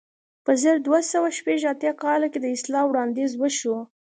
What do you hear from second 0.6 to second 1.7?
زر دوه سوه شپږ